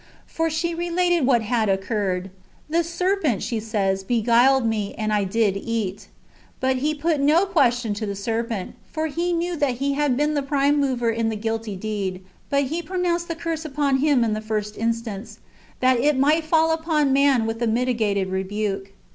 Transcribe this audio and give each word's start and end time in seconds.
For 0.25 0.49
she 0.49 0.73
related 0.73 1.27
what 1.27 1.43
had 1.43 1.69
occurred." 1.69 2.31
The 2.71 2.83
serpent," 2.83 3.43
says 3.43 3.99
she, 3.99 4.05
"beguiled 4.07 4.65
me, 4.65 4.95
and 4.97 5.13
I 5.13 5.23
did 5.25 5.55
eat." 5.55 5.97
^ 5.97 6.05
But 6.59 6.77
He 6.77 6.95
jout 6.95 7.19
no 7.19 7.45
question 7.45 7.93
to 7.93 8.07
the 8.07 8.15
serpent; 8.15 8.73
for 8.91 9.05
He 9.05 9.31
knew 9.31 9.55
that 9.57 9.75
he 9.75 9.93
had 9.93 10.17
been 10.17 10.33
the 10.33 10.41
prime 10.41 10.79
mover 10.79 11.11
in 11.11 11.29
the 11.29 11.35
guilty 11.35 11.75
deed; 11.75 12.25
but 12.49 12.63
He 12.63 12.81
pronounced 12.81 13.27
the 13.27 13.35
curse 13.35 13.63
upon 13.63 13.97
him 13.97 14.23
in 14.23 14.33
the 14.33 14.41
first 14.41 14.75
instance, 14.75 15.37
that 15.81 15.99
it 15.99 16.17
might 16.17 16.45
fall 16.45 16.71
upon 16.71 17.13
man 17.13 17.45
with 17.45 17.61
a 17.61 17.67
mitigated 17.67 18.29
rebuke. 18.29 18.93